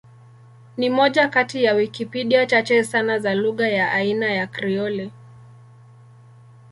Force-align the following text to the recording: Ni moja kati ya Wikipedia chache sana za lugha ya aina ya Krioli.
Ni 0.77 0.89
moja 0.89 1.27
kati 1.29 1.63
ya 1.63 1.73
Wikipedia 1.73 2.45
chache 2.45 2.83
sana 2.83 3.19
za 3.19 3.33
lugha 3.35 3.67
ya 3.69 3.91
aina 3.91 4.33
ya 4.33 4.47
Krioli. 4.47 5.11